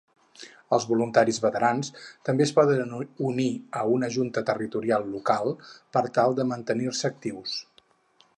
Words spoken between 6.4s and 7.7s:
de mantenir-se actius.